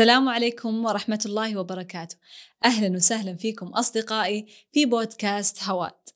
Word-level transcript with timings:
السلام 0.00 0.28
عليكم 0.28 0.84
ورحمة 0.84 1.20
الله 1.26 1.56
وبركاته. 1.56 2.16
أهلا 2.64 2.96
وسهلا 2.96 3.36
فيكم 3.36 3.66
أصدقائي 3.66 4.46
في 4.72 4.86
بودكاست 4.86 5.62
هوات. 5.62 6.10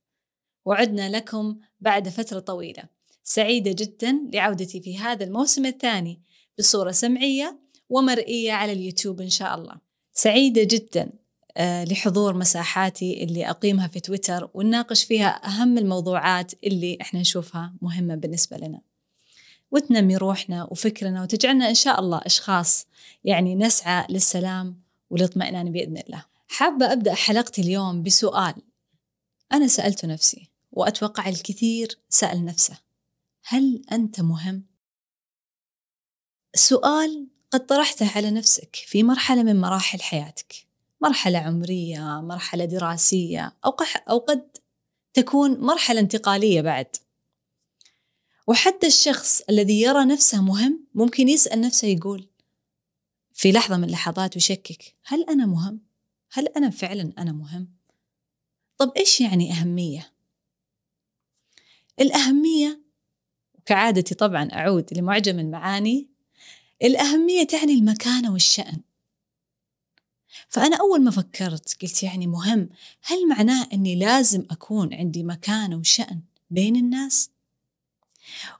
وعدنا 0.64 1.16
لكم 1.16 1.58
بعد 1.80 2.08
فترة 2.08 2.38
طويلة. 2.38 2.82
سعيدة 3.22 3.72
جدا 3.72 4.20
لعودتي 4.32 4.80
في 4.80 4.98
هذا 4.98 5.24
الموسم 5.24 5.66
الثاني 5.66 6.22
بصورة 6.58 6.90
سمعية 6.90 7.60
ومرئية 7.88 8.52
على 8.52 8.72
اليوتيوب 8.72 9.20
إن 9.20 9.30
شاء 9.30 9.54
الله. 9.54 9.74
سعيدة 10.12 10.62
جدا 10.62 11.12
آه، 11.56 11.84
لحضور 11.84 12.34
مساحاتي 12.34 13.24
اللي 13.24 13.50
أقيمها 13.50 13.88
في 13.88 14.00
تويتر 14.00 14.50
ونناقش 14.54 15.04
فيها 15.04 15.46
أهم 15.46 15.78
الموضوعات 15.78 16.52
اللي 16.64 16.98
إحنا 17.00 17.20
نشوفها 17.20 17.74
مهمة 17.82 18.14
بالنسبة 18.14 18.56
لنا. 18.56 18.80
وتنمي 19.70 20.16
روحنا 20.16 20.68
وفكرنا 20.70 21.22
وتجعلنا 21.22 21.68
إن 21.68 21.74
شاء 21.74 22.00
الله 22.00 22.20
أشخاص 22.24 22.86
يعني 23.24 23.54
نسعى 23.54 24.06
للسلام 24.10 24.80
والاطمئنان 25.10 25.72
بإذن 25.72 25.96
الله. 25.96 26.24
حابة 26.48 26.92
أبدأ 26.92 27.14
حلقتي 27.14 27.62
اليوم 27.62 28.02
بسؤال. 28.02 28.54
أنا 29.52 29.66
سألت 29.66 30.04
نفسي 30.04 30.50
وأتوقع 30.72 31.28
الكثير 31.28 31.98
سأل 32.08 32.44
نفسه 32.44 32.78
هل 33.44 33.82
أنت 33.92 34.20
مهم؟ 34.20 34.64
سؤال 36.54 37.26
قد 37.50 37.66
طرحته 37.66 38.16
على 38.16 38.30
نفسك 38.30 38.76
في 38.76 39.02
مرحلة 39.02 39.42
من 39.42 39.60
مراحل 39.60 40.02
حياتك. 40.02 40.54
مرحلة 41.00 41.38
عمرية 41.38 42.20
مرحلة 42.20 42.64
دراسية 42.64 43.56
أو, 43.64 43.76
أو 44.10 44.18
قد 44.18 44.48
تكون 45.14 45.60
مرحلة 45.60 46.00
انتقالية 46.00 46.60
بعد. 46.60 46.96
وحتى 48.46 48.86
الشخص 48.86 49.42
الذي 49.50 49.80
يرى 49.80 50.04
نفسه 50.04 50.42
مهم 50.42 50.86
ممكن 50.94 51.28
يسأل 51.28 51.60
نفسه 51.60 51.88
يقول 51.88 52.28
في 53.32 53.52
لحظة 53.52 53.76
من 53.76 53.84
اللحظات 53.84 54.36
ويشكك 54.36 54.94
هل 55.04 55.22
أنا 55.22 55.46
مهم؟ 55.46 55.80
هل 56.32 56.46
أنا 56.46 56.70
فعلا 56.70 57.12
أنا 57.18 57.32
مهم؟ 57.32 57.68
طب 58.78 58.92
إيش 58.96 59.20
يعني 59.20 59.52
أهمية؟ 59.52 60.12
الأهمية 62.00 62.80
كعادتي 63.66 64.14
طبعا 64.14 64.48
أعود 64.52 64.94
لمعجم 64.98 65.38
المعاني 65.38 66.08
الأهمية 66.82 67.44
تعني 67.44 67.72
المكانة 67.74 68.32
والشأن 68.32 68.80
فأنا 70.48 70.76
أول 70.76 71.02
ما 71.02 71.10
فكرت 71.10 71.82
قلت 71.82 72.02
يعني 72.02 72.26
مهم 72.26 72.68
هل 73.02 73.28
معناه 73.28 73.68
أني 73.72 73.96
لازم 73.96 74.46
أكون 74.50 74.94
عندي 74.94 75.22
مكانة 75.22 75.76
وشأن 75.76 76.20
بين 76.50 76.76
الناس؟ 76.76 77.30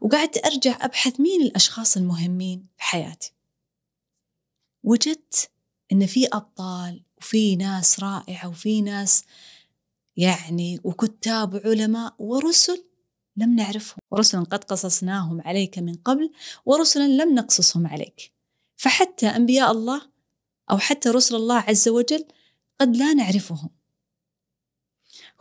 وقعدت 0.00 0.46
أرجع 0.46 0.84
أبحث 0.84 1.20
مين 1.20 1.42
الأشخاص 1.42 1.96
المهمين 1.96 2.66
في 2.76 2.82
حياتي. 2.82 3.32
وجدت 4.82 5.50
إن 5.92 6.06
في 6.06 6.26
أبطال 6.32 7.02
وفي 7.18 7.56
ناس 7.56 8.00
رائعة 8.00 8.48
وفي 8.48 8.82
ناس 8.82 9.24
يعني 10.16 10.80
وكتاب 10.84 11.54
وعلماء 11.54 12.14
ورسل 12.18 12.84
لم 13.36 13.56
نعرفهم. 13.56 13.98
ورسلا 14.10 14.40
قد 14.40 14.64
قصصناهم 14.64 15.40
عليك 15.40 15.78
من 15.78 15.94
قبل 15.94 16.32
ورسلا 16.66 17.08
لم 17.08 17.34
نقصصهم 17.34 17.86
عليك. 17.86 18.32
فحتى 18.76 19.26
أنبياء 19.26 19.70
الله 19.70 20.02
أو 20.70 20.78
حتى 20.78 21.08
رسل 21.08 21.36
الله 21.36 21.58
عز 21.58 21.88
وجل 21.88 22.24
قد 22.80 22.96
لا 22.96 23.14
نعرفهم. 23.14 23.70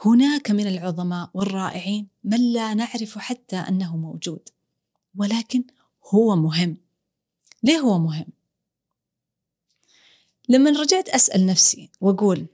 هناك 0.02 0.52
من 0.52 0.67
العظماء 0.67 1.30
والرائعين 1.33 2.08
من 2.23 2.53
لا 2.53 2.73
نعرف 2.73 3.17
حتى 3.17 3.55
أنه 3.55 3.97
موجود 3.97 4.49
ولكن 5.16 5.63
هو 6.13 6.36
مهم. 6.36 6.77
ليه 7.63 7.80
هو 7.80 7.99
مهم؟ 7.99 8.25
لما 10.49 10.71
رجعت 10.71 11.09
أسأل 11.09 11.45
نفسي 11.45 11.89
وأقول 12.02 12.45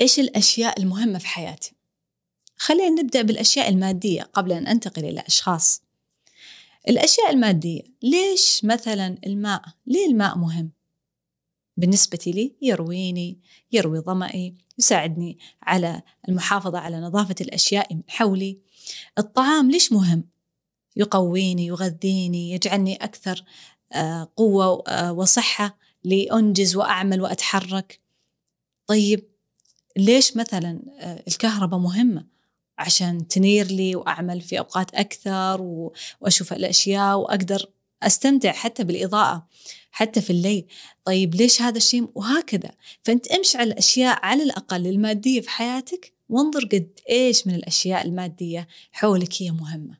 إيش 0.00 0.18
الأشياء 0.18 0.80
المهمة 0.80 1.18
في 1.18 1.26
حياتي؟ 1.26 1.72
خلينا 2.56 3.02
نبدأ 3.02 3.22
بالأشياء 3.22 3.68
المادية 3.68 4.22
قبل 4.22 4.52
أن 4.52 4.66
أنتقل 4.66 5.04
إلى 5.04 5.20
أشخاص. 5.20 5.82
الأشياء 6.88 7.30
المادية 7.30 7.82
ليش 8.02 8.64
مثلا 8.64 9.18
الماء؟ 9.26 9.62
ليه 9.86 10.06
الماء 10.06 10.38
مهم؟ 10.38 10.70
بالنسبة 11.76 12.18
لي 12.26 12.54
يرويني 12.62 13.38
يروي 13.72 14.00
ظمئي 14.00 14.54
يساعدني 14.78 15.38
على 15.62 16.02
المحافظة 16.28 16.78
على 16.78 17.00
نظافة 17.00 17.34
الأشياء 17.40 17.94
من 17.94 18.02
حولي. 18.08 18.58
الطعام 19.18 19.70
ليش 19.70 19.92
مهم؟ 19.92 20.24
يقويني 20.96 21.66
يغذيني 21.66 22.50
يجعلني 22.52 22.96
أكثر 22.96 23.44
آه، 23.92 24.32
قوة 24.36 24.84
آه، 24.88 25.12
وصحة 25.12 25.78
لأنجز 26.04 26.76
وأعمل 26.76 27.20
وأتحرك. 27.20 28.00
طيب 28.86 29.28
ليش 29.96 30.36
مثلا 30.36 30.80
آه، 31.00 31.24
الكهرباء 31.28 31.80
مهمة؟ 31.80 32.26
عشان 32.78 33.28
تنير 33.28 33.66
لي 33.66 33.96
وأعمل 33.96 34.40
في 34.40 34.58
أوقات 34.58 34.94
أكثر 34.94 35.60
وأشوف 36.20 36.52
الأشياء 36.52 37.18
وأقدر 37.18 37.70
أستمتع 38.02 38.52
حتى 38.52 38.84
بالإضاءة 38.84 39.48
حتى 39.90 40.20
في 40.20 40.30
الليل. 40.30 40.64
طيب 41.04 41.34
ليش 41.34 41.62
هذا 41.62 41.76
الشيء؟ 41.76 42.08
وهكذا. 42.14 42.70
فأنت 43.02 43.26
أمشي 43.26 43.58
على 43.58 43.72
الأشياء 43.72 44.18
على 44.22 44.42
الأقل 44.42 44.86
المادية 44.86 45.40
في 45.40 45.50
حياتك 45.50 46.12
وانظر 46.28 46.64
قد 46.64 47.00
إيش 47.10 47.46
من 47.46 47.54
الأشياء 47.54 48.06
المادية 48.06 48.68
حولك 48.92 49.42
هي 49.42 49.50
مهمة. 49.50 49.98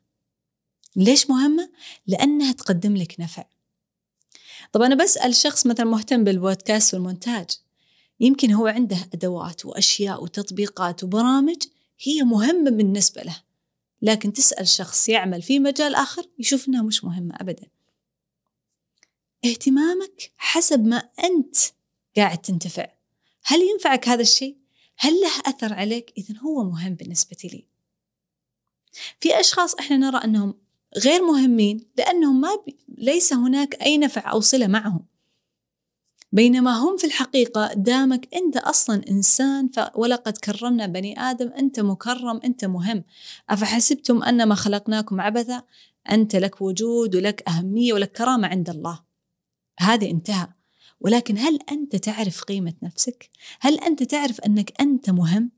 ليش 0.95 1.29
مهمة؟ 1.29 1.69
لأنها 2.07 2.51
تقدم 2.51 2.97
لك 2.97 3.15
نفع. 3.19 3.45
طب 4.71 4.81
أنا 4.81 4.95
بسأل 4.95 5.35
شخص 5.35 5.65
مثلا 5.65 5.85
مهتم 5.85 6.23
بالبودكاست 6.23 6.93
والمونتاج 6.93 7.49
يمكن 8.19 8.51
هو 8.51 8.67
عنده 8.67 8.97
أدوات 9.13 9.65
وأشياء 9.65 10.23
وتطبيقات 10.23 11.03
وبرامج 11.03 11.63
هي 12.03 12.23
مهمة 12.23 12.71
بالنسبة 12.71 13.21
له. 13.21 13.35
لكن 14.01 14.33
تسأل 14.33 14.67
شخص 14.67 15.09
يعمل 15.09 15.41
في 15.41 15.59
مجال 15.59 15.95
آخر 15.95 16.23
يشوف 16.39 16.67
إنها 16.67 16.81
مش 16.81 17.03
مهمة 17.03 17.35
أبدا. 17.35 17.67
اهتمامك 19.45 20.31
حسب 20.37 20.85
ما 20.85 20.97
أنت 21.23 21.55
قاعد 22.17 22.37
تنتفع. 22.37 22.87
هل 23.43 23.61
ينفعك 23.61 24.09
هذا 24.09 24.21
الشيء؟ 24.21 24.57
هل 24.97 25.13
له 25.13 25.39
أثر 25.45 25.73
عليك؟ 25.73 26.13
إذا 26.17 26.39
هو 26.39 26.63
مهم 26.63 26.95
بالنسبة 26.95 27.37
لي. 27.43 27.67
في 29.19 29.39
أشخاص 29.39 29.75
إحنا 29.75 29.97
نرى 29.97 30.17
أنهم 30.17 30.53
غير 30.97 31.25
مهمين 31.25 31.85
لأنهم 31.97 32.41
ما 32.41 32.55
بي... 32.65 32.77
ليس 32.97 33.33
هناك 33.33 33.81
أي 33.81 33.97
نفع 33.97 34.31
أو 34.31 34.39
صلة 34.39 34.67
معهم. 34.67 35.05
بينما 36.31 36.71
هم 36.71 36.97
في 36.97 37.03
الحقيقة 37.03 37.73
دامك 37.73 38.35
أنت 38.35 38.57
أصلا 38.57 39.01
إنسان 39.09 39.67
ف... 39.67 39.79
ولقد 39.95 40.37
كرمنا 40.37 40.85
بني 40.85 41.19
آدم 41.19 41.47
أنت 41.47 41.79
مكرم 41.79 42.39
أنت 42.43 42.65
مهم. 42.65 43.03
أفحسبتم 43.49 44.23
أنما 44.23 44.55
خلقناكم 44.55 45.21
عبثا؟ 45.21 45.63
أنت 46.11 46.35
لك 46.35 46.61
وجود 46.61 47.15
ولك 47.15 47.49
أهمية 47.49 47.93
ولك 47.93 48.11
كرامة 48.11 48.47
عند 48.47 48.69
الله. 48.69 49.08
هذا 49.79 50.07
انتهى 50.07 50.47
ولكن 50.99 51.37
هل 51.37 51.59
أنت 51.71 51.95
تعرف 51.95 52.43
قيمة 52.43 52.73
نفسك؟ 52.83 53.29
هل 53.59 53.79
أنت 53.79 54.03
تعرف 54.03 54.41
أنك 54.41 54.81
أنت 54.81 55.09
مهم؟ 55.09 55.51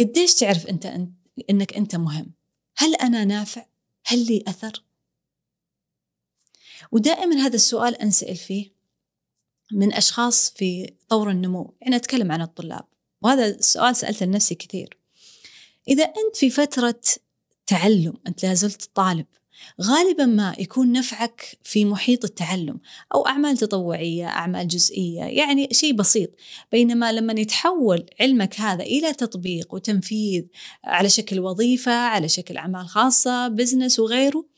قديش 0.00 0.34
تعرف 0.34 0.66
أنت, 0.66 0.86
أنك 1.50 1.74
أنت 1.74 1.96
مهم؟ 1.96 2.32
هل 2.76 2.94
أنا 2.94 3.24
نافع؟ 3.24 3.66
هل 4.06 4.26
لي 4.26 4.44
أثر؟ 4.48 4.84
ودائما 6.92 7.36
هذا 7.36 7.54
السؤال 7.54 7.94
أنسأل 7.94 8.36
فيه 8.36 8.74
من 9.72 9.92
أشخاص 9.92 10.50
في 10.50 10.94
طور 11.08 11.30
النمو 11.30 11.74
يعني 11.80 11.96
أتكلم 11.96 12.32
عن 12.32 12.42
الطلاب 12.42 12.84
وهذا 13.22 13.46
السؤال 13.46 13.96
سألته 13.96 14.26
لنفسي 14.26 14.54
كثير 14.54 14.98
إذا 15.88 16.04
أنت 16.04 16.36
في 16.36 16.50
فترة 16.50 17.00
تعلم 17.66 18.14
أنت 18.26 18.44
لازلت 18.44 18.90
طالب 18.94 19.26
غالبا 19.82 20.26
ما 20.26 20.54
يكون 20.58 20.92
نفعك 20.92 21.58
في 21.62 21.84
محيط 21.84 22.24
التعلم 22.24 22.80
أو 23.14 23.26
أعمال 23.26 23.56
تطوعية 23.56 24.26
أعمال 24.26 24.68
جزئية 24.68 25.22
يعني 25.22 25.68
شيء 25.72 25.92
بسيط. 25.92 26.30
بينما 26.72 27.12
لما 27.12 27.40
يتحول 27.40 28.06
علمك 28.20 28.60
هذا 28.60 28.82
إلى 28.82 29.12
تطبيق 29.12 29.74
وتنفيذ 29.74 30.44
على 30.84 31.08
شكل 31.08 31.40
وظيفة 31.40 31.92
على 31.92 32.28
شكل 32.28 32.56
أعمال 32.56 32.88
خاصة 32.88 33.48
بزنس 33.48 33.98
وغيره 33.98 34.54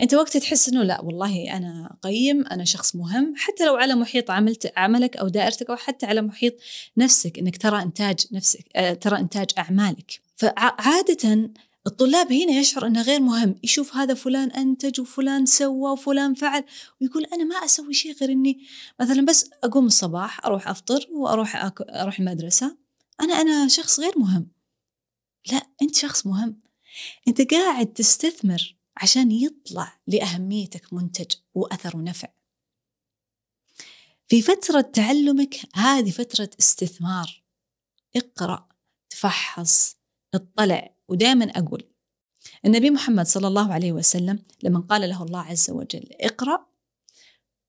أنت 0.00 0.14
وقتها 0.14 0.40
تحس 0.40 0.68
إنه 0.68 0.82
لا 0.82 1.00
والله 1.00 1.56
أنا 1.56 1.96
قيم 2.02 2.46
أنا 2.46 2.64
شخص 2.64 2.96
مهم 2.96 3.34
حتى 3.36 3.66
لو 3.66 3.76
على 3.76 3.94
محيط 3.94 4.30
عملت 4.30 4.72
عملك 4.76 5.16
أو 5.16 5.28
دائرتك 5.28 5.70
أو 5.70 5.76
حتى 5.76 6.06
على 6.06 6.22
محيط 6.22 6.54
نفسك 6.96 7.38
إنك 7.38 7.56
ترى 7.56 7.82
إنتاج 7.82 8.26
نفسك 8.32 8.64
آه، 8.76 8.94
ترى 8.94 9.18
إنتاج 9.18 9.50
أعمالك. 9.58 10.20
فعاده 10.36 11.50
الطلاب 11.86 12.32
هنا 12.32 12.52
يشعر 12.52 12.86
إنه 12.86 13.02
غير 13.02 13.20
مهم 13.20 13.54
يشوف 13.64 13.96
هذا 13.96 14.14
فلان 14.14 14.50
أنتج 14.50 15.00
وفلان 15.00 15.46
سوى 15.46 15.90
وفلان 15.90 16.34
فعل 16.34 16.64
ويقول 17.00 17.24
أنا 17.24 17.44
ما 17.44 17.54
أسوي 17.54 17.94
شيء 17.94 18.14
غير 18.14 18.32
إني 18.32 18.66
مثلا 19.00 19.24
بس 19.24 19.50
أقوم 19.64 19.86
الصباح 19.86 20.46
أروح 20.46 20.68
أفطر 20.68 21.06
وأروح. 21.10 21.72
أروح 21.80 22.18
المدرسة 22.18 22.76
أنا 23.20 23.34
أنا 23.34 23.68
شخص 23.68 24.00
غير 24.00 24.18
مهم. 24.18 24.50
لا 25.52 25.66
أنت 25.82 25.96
شخص 25.96 26.26
مهم. 26.26 26.60
أنت 27.28 27.54
قاعد 27.54 27.86
تستثمر 27.92 28.76
عشان 28.96 29.32
يطلع 29.32 30.00
لأهميتك 30.06 30.92
منتج 30.92 31.36
وأثر 31.54 31.96
ونفع. 31.96 32.28
في 34.28 34.42
فترة 34.42 34.80
تعلمك 34.80 35.60
هذه 35.74 36.10
فترة 36.10 36.50
استثمار. 36.60 37.42
اقرأ 38.16 38.68
تفحص 39.10 40.01
اطلع 40.34 40.94
ودائما 41.08 41.44
أقول 41.44 41.84
النبي 42.64 42.90
محمد 42.90 43.26
صلى 43.26 43.46
الله 43.46 43.72
عليه 43.72 43.92
وسلم 43.92 44.38
لما 44.62 44.80
قال 44.80 45.08
له 45.08 45.22
الله 45.22 45.40
عز 45.40 45.70
وجل 45.70 46.08
اقرأ. 46.20 46.66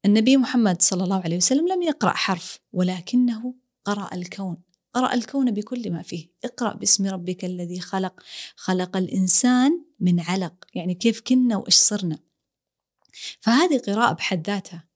النبي 0.05 0.37
محمد 0.37 0.81
صلى 0.81 1.03
الله 1.03 1.21
عليه 1.23 1.37
وسلم 1.37 1.67
لم 1.67 1.81
يقرأ 1.81 2.11
حرف 2.11 2.59
ولكنه 2.73 3.55
قرأ 3.85 4.09
الكون 4.13 4.57
قرأ 4.93 5.13
الكون 5.13 5.51
بكل 5.51 5.91
ما 5.91 6.01
فيه. 6.01 6.27
اقرأ 6.43 6.73
باسم 6.73 7.07
ربك 7.07 7.45
الذي 7.45 7.79
خلق 7.79 8.23
خلق 8.55 8.97
الإنسان 8.97 9.85
من 9.99 10.19
علق. 10.19 10.53
يعني 10.75 10.95
كيف 10.95 11.21
كنا 11.21 11.57
وإيش 11.57 11.75
صرنا. 11.75 12.19
فهذه 13.39 13.77
قراءة 13.77 14.13
بحد 14.13 14.47
ذاتها. 14.49 14.87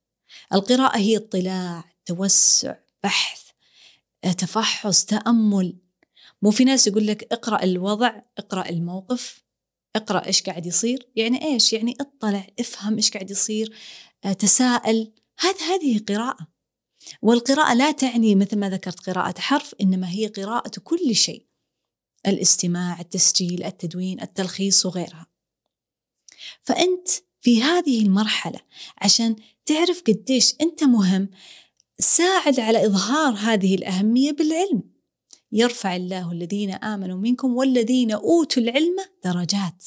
القراءة 0.52 0.98
هي 0.98 1.16
اطلاع 1.16 1.84
توسع 2.06 2.76
بحث 3.02 3.42
تفحص 4.38 5.04
تأمل. 5.04 5.76
مو 6.42 6.50
في 6.50 6.64
ناس 6.64 6.86
يقول 6.86 7.06
لك 7.06 7.32
اقرأ 7.32 7.62
الوضع 7.62 8.20
اقرأ 8.38 8.68
الموقف 8.68 9.48
اقرأ 9.96 10.26
إيش 10.26 10.42
قاعد 10.42 10.66
يصير. 10.66 11.08
يعني 11.16 11.44
إيش؟ 11.44 11.72
يعني 11.72 11.96
اطلع 12.00 12.46
افهم 12.60 12.96
إيش 12.96 13.10
قاعد 13.10 13.30
يصير 13.30 13.76
تساءل. 14.38 15.12
هذه 15.40 15.74
هذه 15.74 15.98
قراءة. 16.08 16.46
والقراءة 17.22 17.74
لا 17.74 17.90
تعني 17.90 18.34
مثل 18.34 18.58
ما 18.58 18.70
ذكرت 18.70 19.10
قراءة 19.10 19.40
حرف 19.40 19.74
إنما 19.80 20.10
هي 20.10 20.26
قراءة 20.26 20.80
كل 20.84 21.14
شيء. 21.14 21.46
الاستماع 22.26 23.00
التسجيل 23.00 23.64
التدوين 23.64 24.20
التلخيص 24.20 24.86
وغيرها. 24.86 25.26
فأنت 26.62 27.08
في 27.40 27.62
هذه 27.62 28.02
المرحلة 28.02 28.60
عشان 28.98 29.36
تعرف 29.66 30.02
قديش 30.06 30.54
أنت 30.60 30.84
مهم 30.84 31.30
ساعد 31.98 32.60
على 32.60 32.86
إظهار 32.86 33.34
هذه 33.34 33.74
الأهمية 33.74 34.32
بالعلم. 34.32 34.97
يرفع 35.52 35.96
الله 35.96 36.32
الذين 36.32 36.70
آمنوا 36.70 37.16
منكم 37.16 37.56
والذين 37.56 38.12
أوتوا 38.12 38.62
العلم 38.62 38.96
درجات. 39.24 39.84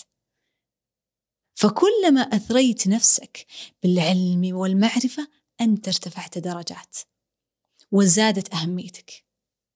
فكلما 1.53 2.21
أثريت 2.21 2.87
نفسك 2.87 3.45
بالعلم 3.83 4.55
والمعرفة 4.55 5.27
أنت 5.61 5.87
ارتفعت 5.87 6.37
درجات 6.37 6.97
وزادت 7.91 8.53
أهميتك. 8.53 9.23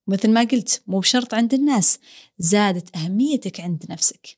مثل 0.08 0.30
ما 0.30 0.44
قلت 0.44 0.84
مو 0.88 1.00
بشرط 1.00 1.34
عند 1.34 1.54
الناس 1.54 2.00
زادت 2.40 2.96
أهميتك 2.96 3.60
عند 3.60 3.86
نفسك. 3.90 4.38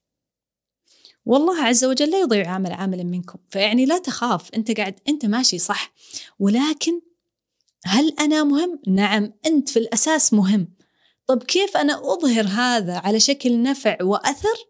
والله 1.26 1.64
عز 1.64 1.86
وجل 1.86 2.12
لا 2.12 2.20
يضيع 2.20 2.50
عمل 2.52 2.72
عامل 2.72 3.04
منكم 3.04 3.40
فيعني 3.50 3.86
لا 3.86 3.98
تخاف 3.98 4.50
أنت 4.56 4.72
قاعد 4.72 5.00
أنت 5.08 5.26
ماشي 5.26 5.60
صح. 5.60 5.94
ولكن 6.40 7.02
هل 7.86 8.16
أنا 8.20 8.44
مهم؟ 8.44 8.80
نعم 8.88 9.34
أنت 9.46 9.70
في 9.70 9.80
الأساس 9.80 10.34
مهم. 10.34 10.77
طب 11.28 11.44
كيف 11.44 11.78
أنا 11.78 12.14
أظهر 12.14 12.48
هذا 12.48 12.98
على 12.98 13.20
شكل 13.20 13.64
نفع 13.64 13.98
وأثر؟ 14.02 14.68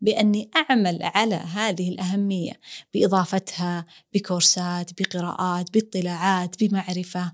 بأني 0.00 0.50
أعمل 0.56 0.98
على 1.02 1.34
هذه 1.34 1.88
الأهمية 1.88 2.60
بإضافتها 2.94 3.86
بكورسات 4.12 5.02
بقراءات 5.02 5.72
باطلاعات 5.72 6.64
بمعرفة 6.64 7.32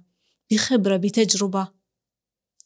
بخبرة 0.51 0.97
بتجربة. 0.97 1.69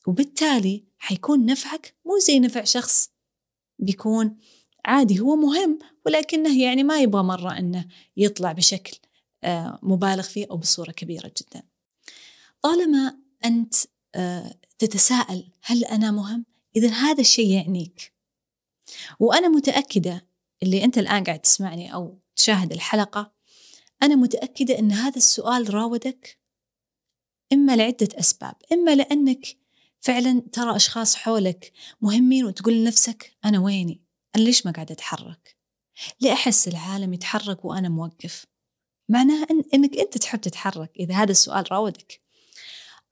وبالتالي 0.06 0.84
حيكون 0.98 1.46
نفعك 1.46 1.94
مو 2.04 2.18
زي 2.18 2.40
نفع 2.40 2.64
شخص. 2.64 3.10
بيكون 3.78 4.36
عادي 4.84 5.20
هو 5.20 5.36
مهم 5.36 5.78
ولكنه 6.06 6.62
يعني 6.62 6.82
ما 6.82 7.00
يبغى 7.00 7.22
مرة 7.22 7.58
أنه 7.58 7.88
يطلع 8.16 8.52
بشكل 8.52 8.98
آه، 9.44 9.78
مبالغ 9.82 10.22
فيه 10.22 10.46
أو 10.50 10.56
بصورة 10.56 10.90
كبيرة 10.90 11.32
جدا. 11.40 11.62
طالما 12.62 13.18
أنت 13.44 13.74
آه، 14.14 14.54
تتساءل 14.86 15.44
هل 15.62 15.84
أنا 15.84 16.10
مهم؟ 16.10 16.44
إذا 16.76 16.88
هذا 16.88 17.20
الشيء 17.20 17.50
يعنيك. 17.50 18.12
وأنا 19.20 19.48
متأكدة 19.48 20.26
اللي 20.62 20.84
أنت 20.84 20.98
الآن 20.98 21.24
قاعد 21.24 21.38
تسمعني 21.38 21.94
أو 21.94 22.18
تشاهد 22.36 22.72
الحلقة 22.72 23.32
أنا 24.02 24.16
متأكدة 24.16 24.78
أن 24.78 24.92
هذا 24.92 25.16
السؤال 25.16 25.74
راودك 25.74 26.38
إما 27.52 27.76
لعدة 27.76 28.08
أسباب 28.14 28.54
إما 28.72 28.94
لأنك 28.94 29.56
فعلا 30.00 30.42
ترى 30.52 30.76
أشخاص 30.76 31.16
حولك 31.16 31.72
مهمين 32.00 32.44
وتقول 32.44 32.74
لنفسك 32.74 33.36
أنا 33.44 33.60
ويني؟ 33.60 34.00
أنا 34.36 34.42
ليش 34.42 34.66
ما 34.66 34.72
قاعد 34.72 34.90
أتحرك؟ 34.90 35.56
ليه 36.20 36.32
أحس 36.32 36.68
العالم 36.68 37.14
يتحرك 37.14 37.64
وأنا 37.64 37.88
موقف؟ 37.88 38.46
معناها 39.08 39.46
إن 39.50 39.62
إنك 39.74 39.96
أنت 39.96 40.18
تحب 40.18 40.40
تتحرك 40.40 40.90
إذا 40.96 41.14
هذا 41.14 41.30
السؤال 41.30 41.72
راودك. 41.72 42.23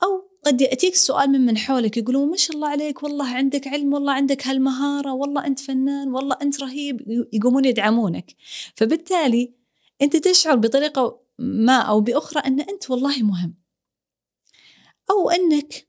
أو 0.02 0.32
قد 0.44 0.60
يأتيك 0.60 0.92
السؤال 0.92 1.30
من 1.30 1.40
من 1.40 1.58
حولك 1.58 1.96
يقولون 1.96 2.30
ما 2.30 2.36
شاء 2.36 2.56
الله 2.56 2.68
عليك 2.68 3.02
والله 3.02 3.34
عندك 3.34 3.68
علم 3.68 3.94
والله 3.94 4.12
عندك 4.12 4.46
هالمهارة 4.46 5.12
والله 5.12 5.46
أنت 5.46 5.60
فنان 5.60 6.08
والله 6.08 6.36
أنت 6.42 6.60
رهيب 6.62 7.26
يقومون 7.32 7.64
يدعمونك. 7.64 8.34
فبالتالي 8.76 9.54
أنت 10.02 10.16
تشعر 10.16 10.56
بطريقة 10.56 11.22
ما 11.38 11.78
أو 11.78 12.00
بأخرى 12.00 12.40
أن 12.40 12.60
أنت 12.60 12.90
والله 12.90 13.22
مهم. 13.22 13.54
أو 15.10 15.30
أنك 15.30 15.88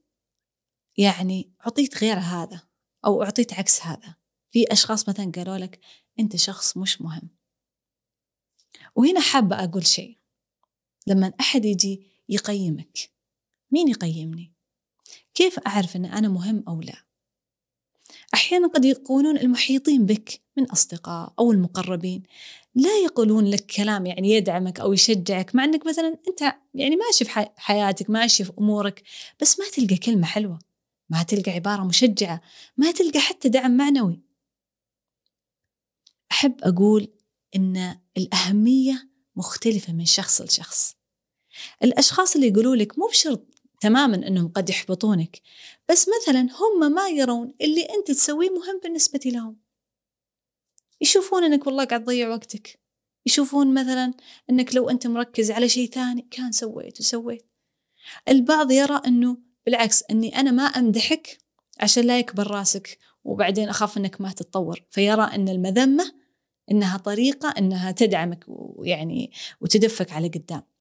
يعني 0.98 1.54
أعطيت 1.62 1.98
غير 1.98 2.18
هذا 2.18 2.62
أو 3.06 3.24
أعطيت 3.24 3.54
عكس 3.54 3.82
هذا. 3.82 4.16
في 4.52 4.66
أشخاص 4.72 5.10
مثلا 5.10 5.32
قالوا 5.36 5.58
لك 5.58 5.80
أنت 6.20 6.36
شخص 6.36 6.78
مش 6.78 7.02
مهم. 7.02 7.30
وهنا 8.96 9.20
حابة 9.20 9.64
أقول 9.64 9.88
شيء. 9.88 10.18
لما 11.08 11.34
أحد 11.40 11.66
يجي 11.66 12.08
يقيمك 12.30 13.14
مين 13.74 13.88
يقيمني؟ 13.88 14.54
كيف 15.34 15.60
أعرف 15.60 15.96
أن 15.96 16.06
أنا 16.06 16.28
مهم 16.28 16.64
أو 16.68 16.82
لا؟ 16.82 17.04
أحيانا 18.34 18.68
قد 18.68 18.86
يكونون 18.86 19.38
المحيطين 19.38 20.06
بك 20.06 20.42
من 20.58 20.72
أصدقاء 20.72 21.34
أو 21.40 21.52
المقربين 21.52 22.24
لا 22.76 22.98
يقولون 23.04 23.46
لك 23.46 23.66
كلام 23.66 24.06
يعني 24.06 24.30
يدعمك 24.30 24.80
أو 24.80 24.94
يشجعك 24.94 25.56
مع 25.56 25.64
أنك 25.64 25.86
مثلا 25.86 26.18
أنت 26.28 26.56
يعني 26.74 26.96
ماشي 26.96 27.26
في 27.26 27.50
حياتك 27.58 28.10
ماشي 28.10 28.44
في 28.44 28.54
أمورك 28.60 29.04
بس 29.42 29.60
ما 29.60 29.66
تلقى 29.70 29.98
كلمة 29.98 30.26
حلوة 30.26 30.60
ما 31.10 31.24
تلقى 31.24 31.52
عبارة 31.52 31.84
مشجعة 31.84 32.42
ما 32.78 32.92
تلقى 32.92 33.20
حتى 33.20 33.50
دعم 33.50 33.78
معنوي 33.78 34.22
أحب 36.32 36.56
أقول 36.64 37.08
إن 37.56 38.00
الأهمية 38.18 39.10
مختلفة 39.36 39.94
من 39.94 40.06
شخص 40.06 40.42
لشخص 40.42 40.96
الأشخاص 41.84 42.36
اللي 42.36 42.48
يقولوا 42.48 42.76
لك 42.76 43.00
مو 43.00 43.08
بشرط 43.08 43.54
تماما 43.84 44.16
إنهم 44.28 44.48
قد 44.48 44.70
يحبطونك. 44.70 45.42
بس 45.90 46.10
مثلا 46.10 46.40
هم 46.42 46.92
ما 46.94 47.10
يرون 47.10 47.54
اللي 47.62 47.82
أنت 47.82 48.12
تسويه 48.12 48.50
مهم 48.50 48.80
بالنسبة 48.84 49.20
لهم. 49.26 49.58
يشوفون 51.02 51.44
إنك 51.44 51.68
والله 51.68 51.86
قاعد 51.86 52.04
تضيع 52.04 52.30
وقتك. 52.30 52.80
يشوفون 53.26 53.74
مثلا 53.74 54.14
إنك 54.50 54.76
لو 54.76 54.90
أنت 54.90 55.08
مركز 55.08 55.52
على 55.52 55.70
شيء 55.70 55.90
ثاني 55.90 56.28
كان 56.32 56.52
سويت 56.52 57.00
وسويت. 57.00 57.46
البعض 58.28 58.72
يرى 58.72 59.02
إنه 59.08 59.38
بالعكس 59.66 60.04
إني 60.12 60.40
أنا 60.40 60.52
ما 60.52 60.64
أمدحك 60.64 61.38
عشان 61.80 62.04
لا 62.04 62.20
يكبر 62.20 62.52
راسك 62.52 62.98
وبعدين 63.24 63.70
أخاف 63.70 63.98
إنك 63.98 64.22
ما 64.22 64.32
تتطور. 64.32 64.84
فيرى 64.90 65.24
إن 65.24 65.50
المذمة 65.50 66.12
إنها 66.72 66.98
طريقة 66.98 67.54
إنها 67.58 67.92
تدعمك 67.92 68.46
ويعني 68.48 69.32
وتدفك 69.62 70.12
على 70.12 70.28
قدام. 70.28 70.73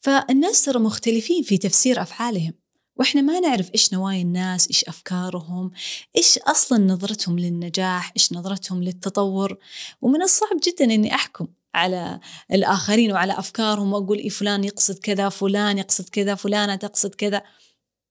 فالناس 0.00 0.64
ترى 0.64 0.78
مختلفين 0.78 1.42
في 1.42 1.58
تفسير 1.58 2.02
أفعالهم 2.02 2.52
وإحنا 2.96 3.20
ما 3.20 3.40
نعرف 3.40 3.70
إيش 3.74 3.92
نوايا 3.92 4.22
الناس، 4.22 4.68
إيش 4.68 4.84
أفكارهم، 4.84 5.70
إيش 6.16 6.38
أصلا 6.38 6.78
نظرتهم 6.78 7.38
للنجاح، 7.38 8.12
إيش 8.16 8.32
نظرتهم 8.32 8.82
للتطور، 8.82 9.58
ومن 10.00 10.22
الصعب 10.22 10.60
جدا 10.66 10.84
إني 10.84 11.14
أحكم 11.14 11.46
على 11.74 12.20
الآخرين 12.52 13.12
وعلى 13.12 13.38
أفكارهم 13.38 13.92
وأقول 13.92 14.18
إيه 14.18 14.28
فلان 14.28 14.64
يقصد 14.64 14.98
كذا، 14.98 15.28
فلان 15.28 15.78
يقصد 15.78 16.08
كذا، 16.08 16.34
فلانه 16.34 16.74
تقصد 16.74 17.14
كذا. 17.14 17.42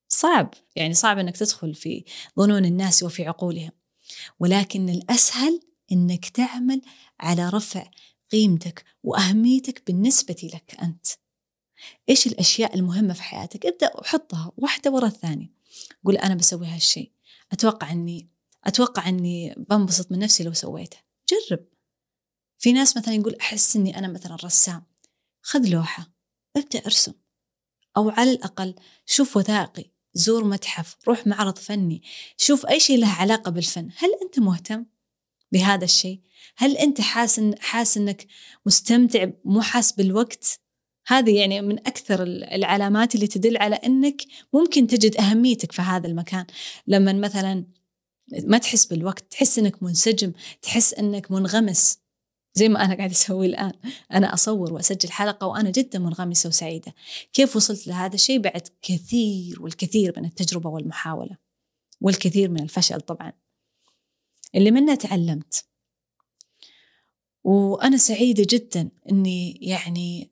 صعب 0.07 0.53
يعني 0.75 0.93
صعب 0.93 1.19
إنك 1.19 1.37
تدخل 1.37 1.75
في 1.75 2.03
ظنون 2.39 2.65
الناس 2.65 3.03
وفي 3.03 3.27
عقولهم. 3.27 3.71
ولكن 4.39 4.89
الأسهل 4.89 5.59
إنك 5.91 6.29
تعمل 6.29 6.81
على 7.19 7.49
رفع 7.49 7.83
قيمتك 8.31 8.83
وأهميتك 9.03 9.83
بالنسبة 9.87 10.49
لك 10.53 10.77
أنت. 10.81 11.07
إيش 12.09 12.27
الأشياء 12.27 12.75
المهمة 12.75 13.13
في 13.13 13.23
حياتك؟ 13.23 13.65
ابدأ 13.65 13.91
وحطها 13.97 14.51
واحدة 14.57 14.91
ورا 14.91 15.07
الثانية. 15.07 15.51
قول 16.05 16.17
أنا 16.17 16.35
بسوي 16.35 16.67
هالشيء 16.67 17.11
أتوقع 17.51 17.91
أني 17.91 18.29
أتوقع 18.63 19.09
أني 19.09 19.55
بنبسط 19.57 20.11
من 20.11 20.19
نفسي 20.19 20.43
لو 20.43 20.53
سويته. 20.53 20.97
جرب. 21.29 21.65
في 22.57 22.71
ناس 22.71 22.97
مثلا 22.97 23.13
يقول 23.13 23.35
أحس 23.35 23.75
أني 23.75 23.97
أنا 23.97 24.07
مثلا 24.07 24.37
رسام. 24.43 24.83
خذ 25.41 25.67
لوحة. 25.67 26.13
ابدأ 26.57 26.79
ارسم. 26.85 27.13
أو 27.97 28.09
على 28.09 28.31
الأقل 28.31 28.75
شوف 29.05 29.37
وثائقي. 29.37 29.91
زور 30.13 30.43
متحف. 30.43 30.97
روح 31.07 31.27
معرض 31.27 31.57
فني. 31.57 32.03
شوف 32.37 32.65
أي 32.65 32.79
شيء 32.79 32.97
له 32.97 33.07
علاقة 33.07 33.51
بالفن. 33.51 33.89
هل 33.97 34.09
أنت 34.23 34.39
مهتم 34.39 34.85
بهذا 35.51 35.83
الشيء 35.83 36.21
هل 36.57 36.77
أنت 36.77 37.01
حاس 37.01 37.41
حاس 37.59 37.97
أنك 37.97 38.27
مستمتع 38.65 39.29
مو 39.45 39.61
حاس 39.61 39.91
بالوقت؟ 39.91 40.59
هذه 41.09 41.39
يعني 41.39 41.61
من 41.61 41.79
أكثر 41.79 42.23
العلامات 42.23 43.15
اللي 43.15 43.27
تدل 43.27 43.57
على 43.57 43.75
أنك 43.75 44.21
ممكن 44.53 44.87
تجد 44.87 45.17
أهميتك 45.17 45.71
في 45.71 45.81
هذا 45.81 46.07
المكان. 46.07 46.45
لما 46.87 47.13
مثلا 47.13 47.65
ما 48.43 48.57
تحس 48.57 48.85
بالوقت 48.85 49.31
تحس 49.31 49.59
أنك 49.59 49.83
منسجم 49.83 50.33
تحس 50.61 50.93
أنك 50.93 51.31
منغمس. 51.31 51.99
زي 52.53 52.69
ما 52.69 52.85
أنا 52.85 52.95
قاعدة 52.95 53.11
أسوي 53.11 53.45
الآن. 53.45 53.73
أنا 54.13 54.33
أصور 54.33 54.73
وأسجل 54.73 55.11
حلقة 55.11 55.47
وأنا 55.47 55.69
جدا 55.69 55.99
منغمسة 55.99 56.49
وسعيدة. 56.49 56.93
كيف 57.33 57.55
وصلت 57.55 57.87
لهذا 57.87 58.15
الشيء؟ 58.15 58.39
بعد 58.39 58.67
كثير 58.81 59.61
والكثير 59.61 60.13
من 60.17 60.25
التجربة 60.25 60.69
والمحاولة. 60.69 61.37
والكثير 62.01 62.49
من 62.49 62.63
الفشل 62.63 63.01
طبعا. 63.01 63.33
اللي 64.55 64.71
منه 64.71 64.95
تعلمت. 64.95 65.68
وأنا 67.43 67.97
سعيدة 67.97 68.47
جدا 68.49 68.89
أني 69.11 69.51
يعني 69.61 70.29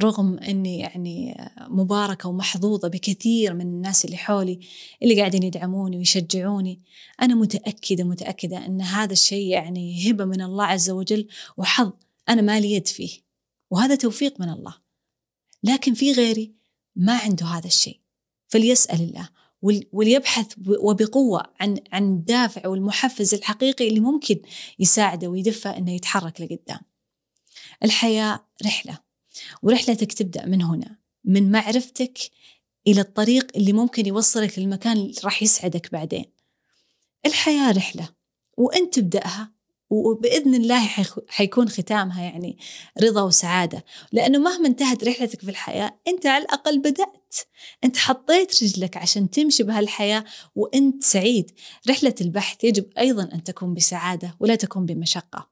رغم 0.00 0.38
أني 0.38 0.78
يعني 0.78 1.36
مباركة 1.60 2.28
ومحظوظة 2.28 2.88
بكثير 2.88 3.54
من 3.54 3.60
الناس 3.60 4.04
اللي 4.04 4.16
حولي 4.16 4.60
اللي 5.02 5.20
قاعدين 5.20 5.42
يدعموني 5.42 5.96
ويشجعوني 5.96 6.82
أنا 7.22 7.34
متأكدة 7.34 8.04
متأكدة 8.04 8.66
أن 8.66 8.80
هذا 8.80 9.12
الشيء 9.12 9.46
يعني 9.46 10.10
هبة 10.10 10.24
من 10.24 10.42
الله 10.42 10.64
عز 10.64 10.90
وجل 10.90 11.28
وحظ 11.56 11.92
أنا 12.28 12.42
ما 12.42 12.60
لي 12.60 12.72
يد 12.72 12.86
فيه 12.86 13.10
وهذا 13.70 13.94
توفيق 13.94 14.40
من 14.40 14.48
الله. 14.48 14.74
لكن 15.62 15.94
في 15.94 16.12
غيري 16.12 16.54
ما 16.96 17.18
عنده 17.18 17.46
هذا 17.46 17.66
الشيء. 17.66 18.00
فليسأل 18.48 19.00
الله. 19.00 19.28
وليبحث 19.92 20.52
وبقوة 20.68 21.42
عن 21.60 21.78
عن 21.92 22.12
الدافع 22.12 22.68
والمحفز 22.68 23.34
الحقيقي 23.34 23.88
اللي 23.88 24.00
ممكن 24.00 24.42
يساعده 24.78 25.28
ويدفه 25.28 25.76
إنه 25.76 25.92
يتحرك 25.92 26.40
لقدام. 26.40 26.80
الحياة 27.84 28.46
رحلة 28.64 28.98
ورحلتك 29.62 30.12
تبدأ 30.12 30.46
من 30.46 30.62
هنا 30.62 30.98
من 31.24 31.50
معرفتك 31.50 32.18
إلى 32.86 33.00
الطريق 33.00 33.56
اللي 33.56 33.72
ممكن 33.72 34.06
يوصلك 34.06 34.58
للمكان 34.58 34.96
اللي 34.96 35.14
راح 35.24 35.42
يسعدك 35.42 35.92
بعدين. 35.92 36.24
الحياة 37.26 37.72
رحلة 37.72 38.08
وأنت 38.56 38.94
تبدأها 38.94 39.55
وبإذن 39.90 40.54
الله 40.54 40.88
حيكون 41.28 41.68
ختامها 41.68 42.22
يعني 42.22 42.58
رضا 43.02 43.22
وسعادة. 43.22 43.84
لأنه 44.12 44.38
مهما 44.38 44.68
انتهت 44.68 45.04
رحلتك 45.04 45.40
في 45.40 45.50
الحياة 45.50 46.00
أنت 46.08 46.26
على 46.26 46.44
الأقل 46.44 46.78
بدأت. 46.78 47.34
أنت 47.84 47.96
حطيت 47.96 48.62
رجلك 48.62 48.96
عشان 48.96 49.30
تمشي 49.30 49.62
بهالحياة 49.62 50.24
وأنت 50.54 51.04
سعيد. 51.04 51.50
رحلة 51.88 52.14
البحث 52.20 52.64
يجب 52.64 52.86
أيضا 52.98 53.22
أن 53.22 53.44
تكون 53.44 53.74
بسعادة 53.74 54.36
ولا 54.40 54.54
تكون 54.54 54.86
بمشقة. 54.86 55.50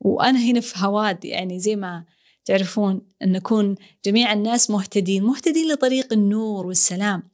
وأنا 0.00 0.38
هنا 0.38 0.60
في 0.60 0.74
هواد 0.76 1.24
يعني 1.24 1.60
زي 1.60 1.76
ما 1.76 2.04
تعرفون 2.44 3.00
أن 3.22 3.32
نكون 3.32 3.74
جميع 4.04 4.32
الناس 4.32 4.70
مهتدين 4.70 5.22
مهتدين 5.22 5.72
لطريق 5.72 6.12
النور 6.12 6.66
والسلام. 6.66 7.31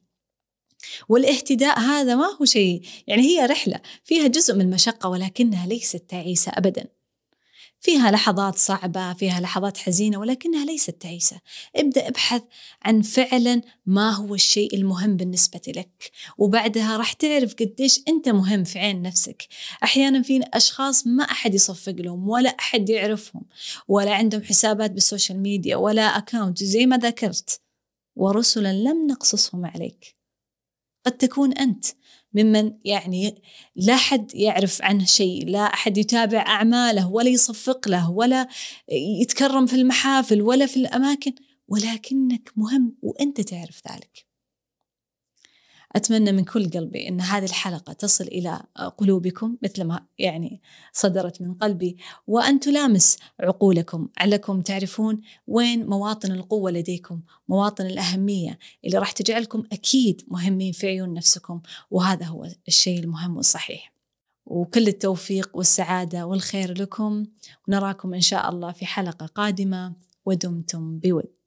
والاهتداء 1.09 1.79
هذا 1.79 2.15
ما 2.15 2.37
هو 2.41 2.45
شيء 2.45 2.81
يعني 3.07 3.21
هي 3.21 3.45
رحلة 3.45 3.81
فيها 4.03 4.27
جزء 4.27 4.55
من 4.55 4.61
المشقة 4.61 5.09
ولكنها 5.09 5.67
ليست 5.67 6.03
تعيسة 6.09 6.51
أبدا. 6.55 6.85
فيها 7.81 8.11
لحظات 8.11 8.55
صعبة 8.57 9.13
فيها 9.13 9.39
لحظات 9.39 9.77
حزينة 9.77 10.17
ولكنها 10.19 10.65
ليست 10.65 10.89
تعيسة. 10.89 11.39
ابدأ 11.75 12.07
ابحث 12.07 12.41
عن 12.81 13.01
فعلا 13.01 13.61
ما 13.85 14.11
هو 14.11 14.35
الشيء 14.35 14.75
المهم 14.75 15.17
بالنسبة 15.17 15.61
لك 15.67 16.11
وبعدها 16.37 16.97
راح 16.97 17.13
تعرف 17.13 17.53
قديش 17.53 18.01
أنت 18.07 18.29
مهم 18.29 18.63
في 18.63 18.79
عين 18.79 19.01
نفسك. 19.01 19.47
أحيانا 19.83 20.21
في 20.21 20.41
أشخاص 20.53 21.07
ما 21.07 21.23
أحد 21.23 21.55
يصفق 21.55 21.95
لهم 21.97 22.29
ولا 22.29 22.49
أحد 22.49 22.89
يعرفهم 22.89 23.45
ولا 23.87 24.13
عندهم 24.13 24.43
حسابات 24.43 24.91
بال 24.91 25.03
social 25.03 25.39
media 25.39 25.75
ولا 25.75 26.01
account 26.01 26.63
زي 26.63 26.85
ما 26.85 26.97
ذكرت. 26.97 27.61
ورسلا 28.15 28.73
لم 28.73 29.07
نقصصهم 29.07 29.65
عليك. 29.65 30.18
قد 31.09 31.17
تكون 31.17 31.53
أنت. 31.53 31.85
ممن 32.33 32.73
يعني 32.85 33.41
لا 33.75 33.95
حد 33.95 34.35
يعرف 34.35 34.81
عنه 34.81 35.05
شيء 35.05 35.47
لا 35.47 35.73
أحد 35.73 35.97
يتابع 35.97 36.39
أعماله 36.39 37.11
ولا 37.11 37.29
يصفق 37.29 37.87
له 37.87 38.11
ولا 38.11 38.47
يتكرم 39.21 39.65
في 39.65 39.75
المحافل 39.75 40.41
ولا 40.41 40.65
في 40.65 40.77
الأماكن. 40.77 41.33
ولكنك 41.67 42.51
مهم 42.55 42.95
وأنت 43.01 43.41
تعرف 43.41 43.81
ذلك. 43.91 44.28
أتمنى 45.95 46.31
من 46.31 46.43
كل 46.43 46.69
قلبي 46.69 47.07
أن 47.07 47.21
هذه 47.21 47.45
الحلقة 47.45 47.93
تصل 47.93 48.23
إلى 48.23 48.61
قلوبكم 48.97 49.57
مثل 49.63 49.83
ما 49.83 50.05
يعني 50.17 50.61
صدرت 50.93 51.41
من 51.41 51.53
قلبي 51.53 51.97
وأن 52.27 52.59
تلامس 52.59 53.17
عقولكم 53.39 54.07
علكم 54.17 54.61
تعرفون 54.61 55.21
وين 55.47 55.85
مواطن 55.85 56.31
القوة 56.31 56.71
لديكم 56.71 57.21
مواطن 57.47 57.85
الأهمية 57.85 58.59
اللي 58.85 58.97
راح 58.97 59.11
تجعلكم 59.11 59.63
أكيد 59.71 60.21
مهمين 60.27 60.71
في 60.71 60.87
عيون 60.87 61.13
نفسكم 61.13 61.61
وهذا 61.91 62.25
هو 62.25 62.47
الشيء 62.67 62.99
المهم 62.99 63.37
والصحيح. 63.37 63.93
وكل 64.45 64.87
التوفيق 64.87 65.49
والسعادة 65.53 66.25
والخير 66.25 66.81
لكم 66.81 67.25
ونراكم 67.67 68.13
إن 68.13 68.21
شاء 68.21 68.49
الله 68.49 68.71
في 68.71 68.85
حلقة 68.85 69.25
قادمة 69.25 69.93
ودمتم 70.25 70.99
بود. 70.99 71.38